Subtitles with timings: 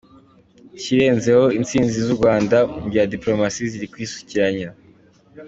[0.77, 4.69] Ikirenzeho, intsinzi z’u Rwanda mu bya dipolomasi ziri kwisukiranya.